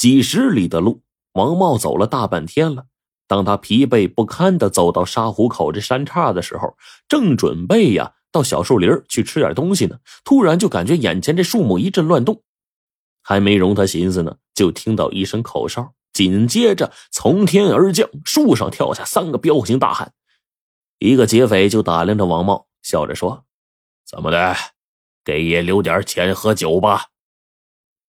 [0.00, 1.02] 几十里的路，
[1.32, 2.86] 王茂走了大半天了。
[3.28, 6.74] 当他疲惫不堪的走到沙湖口这山岔的时候，
[7.06, 12.42] 正准备呀到小树林去吃点东西呢，突然就感觉眼前这树木一阵乱动，
[13.22, 20.14] 还没容他寻思呢，就听到一声口哨，紧接着从天而降，树上跳下三个彪形大汉，
[20.98, 23.44] 一个劫匪就打量着王茂，笑着说
[24.08, 24.56] ：“怎么的，
[25.22, 27.08] 给爷留点钱喝酒吧？”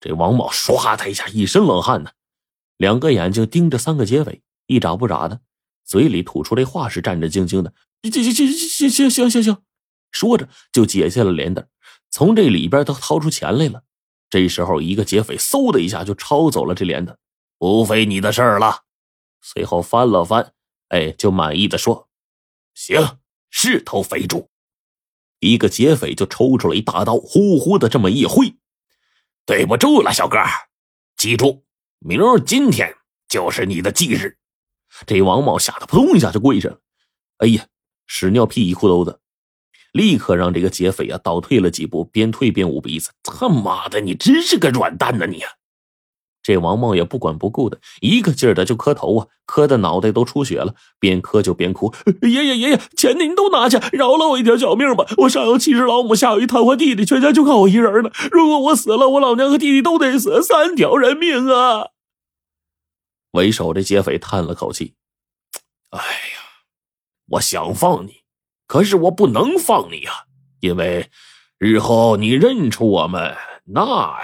[0.02, 2.12] 这王茂唰的一下一身冷汗呢，
[2.76, 4.42] 两个眼睛盯着三个劫匪。
[4.68, 5.42] 一眨不眨的，
[5.84, 7.74] 嘴里吐出来话是战战兢兢的。
[8.04, 9.58] 行行行行行行行行，
[10.12, 11.68] 说着就解下了帘子，
[12.10, 13.84] 从这里边都掏出钱来了。
[14.30, 17.20] 这时候，一个劫匪嗖的一下就抄走了这帘子，
[17.60, 18.84] 不费你的事儿了。
[19.42, 20.54] 随后翻了翻，
[20.88, 22.08] 哎，就满意的说
[22.74, 23.18] ：“行，
[23.50, 24.50] 是头肥猪。”
[25.42, 28.56] 一个劫匪就抽出了一大刀，呼呼的这么一挥
[29.46, 30.38] ：“对不住了，小哥，
[31.18, 31.64] 记住，
[32.00, 32.96] 明儿今天
[33.28, 34.38] 就是你的忌日。”
[35.08, 36.80] 这王茂吓得扑通一下就跪下了，
[37.38, 37.66] 哎呀，
[38.08, 39.20] 屎尿屁一裤兜子，
[39.94, 43.12] 立刻让这个劫匪啊倒退了几步，边退边捂鼻子。
[43.24, 45.44] 他妈的，你真是个软蛋呐你！
[46.44, 55.06] 这王茂也不管不顾的，一个劲儿的就磕头啊，磕的脑袋都出血了，边磕就边哭：“爷爷爷爷，钱您都拿去，饶了我一条小命吧！
[55.18, 58.12] 我上有七十老母，下有一瘫痪弟弟，全家就靠我一人呢。
[58.32, 61.90] 如果我死了，我老娘和弟弟都得死，三条人命啊！”
[63.34, 64.96] 为首这劫匪叹了口气
[65.92, 66.66] ：“哎呀，
[67.34, 68.22] 我想放你，
[68.66, 70.26] 可是我不能放你呀，
[70.60, 71.12] 因为
[71.60, 74.18] 日后你认出我们，那……”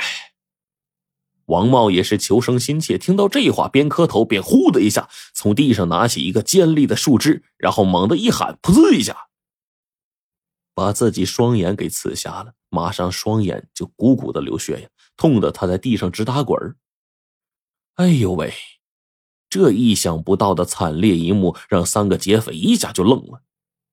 [1.47, 9.27] 王茂也是求生心切，听到这话，边磕头边呼的一下从地上拿起一个尖利的树枝，然后猛地一喊，噗呲一下，
[10.73, 16.75] 把自己双眼给刺瞎了，马上双眼就鼓鼓的流血呀，痛得他在地上直打滚
[17.95, 18.53] 哎呦喂！
[19.49, 23.41] 这意想不到的惨烈一幕让三个劫匪一下就愣了。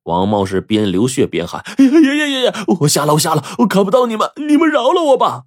[0.02, 5.44] 王茂是边流血边喊：“爷爷爷爷，我瞎了，我瞎了，我看不到你们，你们饶了我吧！”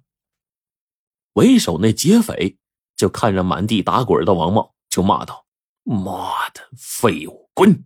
[1.38, 2.58] 为首那劫匪
[2.96, 5.46] 就看着满地打滚的王茂，就骂道
[5.86, 7.84] ：“妈的，废物，滚！”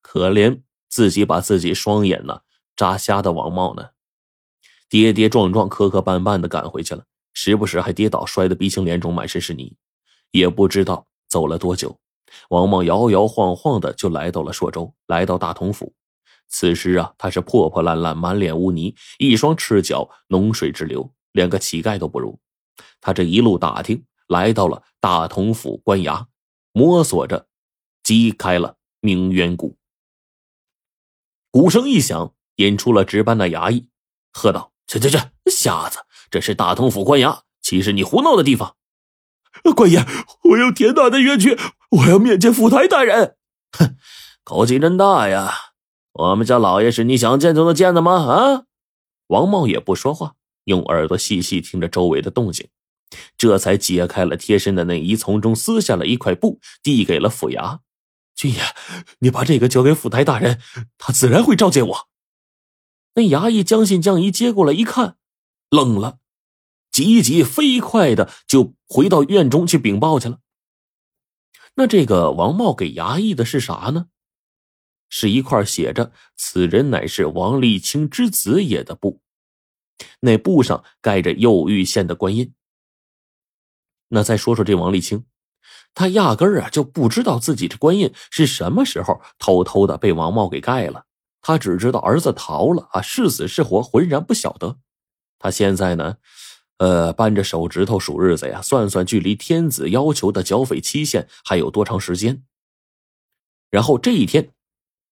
[0.00, 2.40] 可怜自己把自己双眼呢
[2.74, 3.90] 扎瞎的王茂呢，
[4.88, 7.04] 跌跌撞撞、磕磕绊绊的赶回去了，
[7.34, 9.76] 时不时还跌倒，摔得鼻青脸肿，满身是泥，
[10.30, 11.06] 也不知道。
[11.28, 12.00] 走了多久，
[12.48, 15.92] 王茂摇摇晃晃的就来到了朔州，来到大同府。
[16.48, 22.40] 此时啊，他是破破烂烂，满脸污泥，一双赤脚脓水直流，连个乞丐都不如。
[23.00, 26.26] 他这一路打听，来到了大同府官衙，
[26.72, 27.46] 摸索着
[28.02, 29.78] 击开了明渊谷。
[31.52, 33.88] 鼓声一响，引出了值班的衙役，
[34.32, 38.74] 喝道：“去去去，瞎子，这是大同府官衙，岂是你胡闹的地方？”
[39.76, 40.04] 官爷，
[40.50, 41.56] 我有天大的冤屈，
[41.90, 43.36] 我要面见府台大人。
[43.78, 43.96] 哼，
[44.42, 45.52] 口气真大呀！
[46.12, 48.12] 我们家老爷是你想见就能见的吗？
[48.24, 48.64] 啊！
[49.28, 50.34] 王茂也不说话，
[50.68, 52.68] 用耳朵细细听着周围的动静，
[53.38, 57.80] 这才解开了贴身的内衣，从中撕下了一块布，递给了府衙
[58.36, 58.60] 军爷。
[59.20, 60.60] 你把这个交给府台大人，
[60.98, 62.08] 他自然会召见我。
[63.14, 65.16] 那衙役将信将疑接过来一看，
[65.70, 66.18] 愣了。
[66.90, 70.40] 急急飞快的就回到院中去禀报去了。
[71.76, 74.08] 那这个王茂给衙役的是啥呢？
[75.08, 79.22] 是一块写着“此人乃是王立清之子也”的布，
[80.20, 82.52] 那布上盖着右玉县的官印。
[84.08, 85.24] 那再说说这王立清，
[85.94, 91.04] 他压根儿啊就不知道自己这官印是什么时候偷偷的被王茂给盖了，
[91.40, 94.78] 他只知道儿子逃了啊，是死是活浑然不晓得。
[95.38, 96.16] 他现在呢？
[96.78, 102.44] 呃，扳着手指头数日子呀，算算距离天子要求的剿匪期限还有多长时间。
[103.68, 104.52] 然后这一天，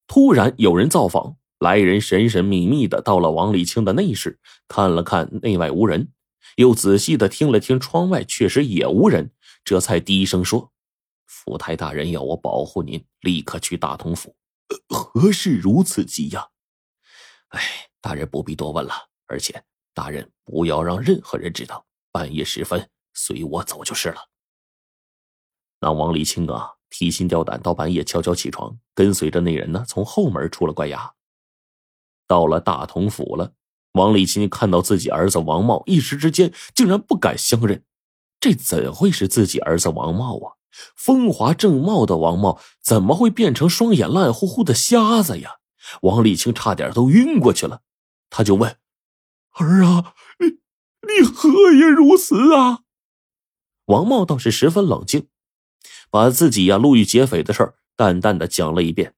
[0.07, 6.13] 突然有人造访，来人神神秘秘的到了王立清的内室，看了看内外无人，
[6.57, 9.33] 又仔细的听了听窗外，确实也无人，
[9.65, 10.73] 这才低声说
[11.27, 14.37] ：“府台大人要我保护您，立刻去大同府。
[14.89, 16.49] 何事如此急呀？”
[17.49, 17.61] 哎，
[18.01, 18.93] 大人不必多问了，
[19.27, 19.65] 而且。
[19.95, 24.29] 大人不要让任何人知道，半夜时分随我走就是了。
[25.81, 31.11] 那王立清啊，提心吊胆，到半夜悄悄起床，跟随着那人呢，从后门出了官衙，
[32.27, 33.53] 到了大同府了。
[33.93, 37.83] 王立清看到自己儿子王茂，一时之间竟然不敢相认，
[38.39, 40.53] 这怎会是自己儿子王茂啊？
[40.95, 45.57] 风华正茂的王茂，怎么会变成双眼烂乎乎的瞎子呀？
[46.03, 47.81] 王立清差点都晕过去了，
[48.29, 48.77] 他就问。
[49.53, 50.59] 儿啊，你
[51.09, 52.81] 你何也如此啊？
[53.87, 55.29] 王茂倒是十分冷静，
[56.11, 59.15] 把自己呀路遇劫匪的事儿淡淡的讲了一遍。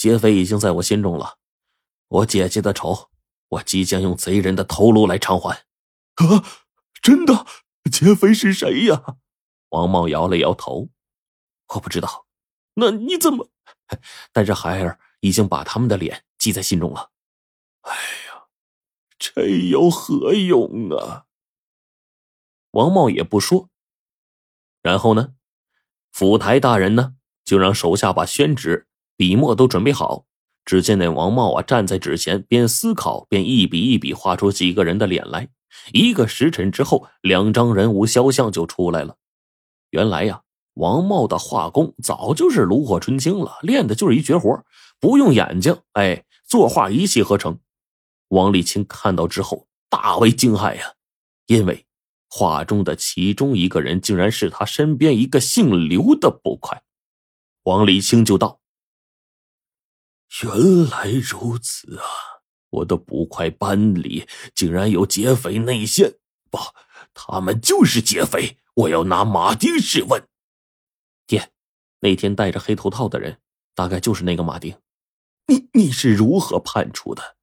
[0.00, 1.36] 爹，劫匪已经在我心中了，
[2.08, 3.10] 我姐姐的仇，
[3.48, 5.66] 我即将用贼人的头颅来偿还。
[6.14, 6.42] 啊，
[7.02, 7.46] 真的？
[7.92, 9.18] 劫匪是谁呀？
[9.68, 10.88] 王茂摇了摇头，
[11.74, 12.26] 我不知道。
[12.74, 13.50] 那你怎么？
[14.32, 17.10] 但是孩儿已经把他们的脸记在心中了。
[17.82, 17.92] 哎
[18.28, 18.46] 呀，
[19.18, 21.26] 这有何用啊？
[22.70, 23.68] 王茂也不说。
[24.80, 25.34] 然后呢，
[26.10, 28.88] 府台大人呢就让手下把宣纸、
[29.20, 30.24] 笔墨都准备好。
[30.64, 35.50] 只见那王茂啊站在纸前，边思考边一笔一笔画出几个人的脸来。
[35.92, 39.18] 一个时辰之后，两张人物肖像就出来了。
[39.90, 40.40] 原来呀。
[40.74, 44.64] 王茂的画工早就是炉火纯青了，练的就是一绝活，
[45.00, 47.58] 不用眼睛，哎，作画一气呵成。
[48.28, 50.92] 王立清看到之后大为惊骇呀，
[51.46, 51.84] 因为
[52.30, 56.82] 画中的其中一个人竟然是他身边一个姓刘的捕快。
[57.64, 58.59] 王立清就道
[60.42, 62.04] ：“原来如此啊，
[62.70, 66.14] 我的捕快班里竟然有劫匪内线，
[66.50, 66.58] 不，
[67.12, 70.26] 他们就是劫匪，我要拿马丁试问。”
[71.26, 71.50] 爹，
[72.00, 73.40] 那天戴着黑头套的人，
[73.74, 74.76] 大概就是那个马丁。
[75.46, 77.36] 你你是如何判出的？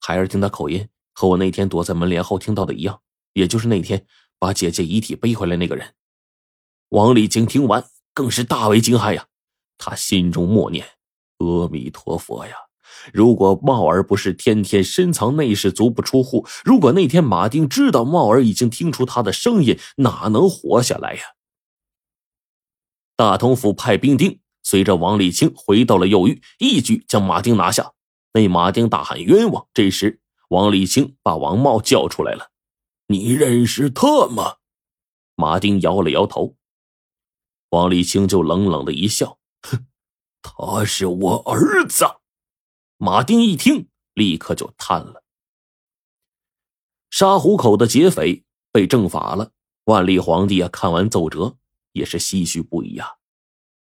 [0.00, 3.02] 孩儿听他口音和我那天躲在门帘后听到的一样，
[3.32, 4.06] 也就是那天
[4.38, 5.94] 把姐姐遗体背回来那个人。
[6.90, 7.84] 王立清听完
[8.14, 9.26] 更是大为惊骇呀，
[9.76, 10.86] 他心中默念
[11.42, 12.54] ：“阿弥陀佛呀！
[13.12, 21.22] 如果茂儿不是天天深藏内室，足不出户，如果那天马丁知道茂儿已经听出他的声音，哪能活下来呀？”
[23.16, 27.92] 大同府派兵丁随着王立清回到了右狱，一举将马丁拿下。
[28.32, 29.66] 那马丁大喊冤枉。
[29.74, 32.50] 这时，王立清把王茂叫出来了
[33.08, 34.56] ：“你认识他吗？”
[35.36, 36.56] 马丁摇了摇头。
[37.70, 39.86] 王立清就冷冷的一笑：“哼，
[40.42, 42.04] 他是我儿子。”
[42.98, 45.22] 马丁一听，立刻就瘫了。
[47.10, 49.52] 沙湖口的劫匪被正法了。
[49.84, 51.56] 万历皇帝啊，看完奏折。
[51.92, 53.06] 也是唏嘘不已啊，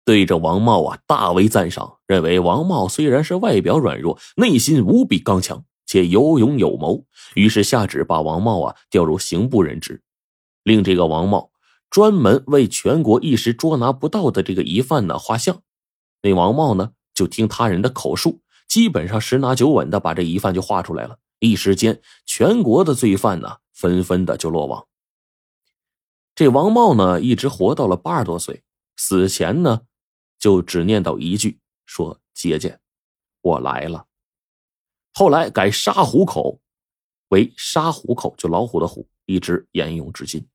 [0.03, 7.06] 对着王茂啊大为赞赏，认为王茂虽然是外表软弱，内心无比刚强，且有勇有谋，
[7.36, 10.01] 于是下旨把王茂啊调入刑部任职，
[10.63, 11.51] 令这个王茂
[11.92, 15.62] 专门为全国一时捉拿不到的这个疑犯呢画像。
[16.22, 21.18] 那王茂呢就听他人的口述，基本上十拿九稳的把这疑犯就画出来了。
[21.40, 24.88] 一时间，全国的罪犯呢纷纷的就落网。
[26.36, 28.64] 这王茂呢，一直活到了八十多岁，
[28.96, 29.82] 死前呢，
[30.40, 32.80] 就只念叨一句：“说姐姐，
[33.42, 34.06] 我来了。”
[35.14, 36.62] 后来改沙虎口
[37.30, 40.48] 为沙虎口，就老虎的虎，一直沿用至今。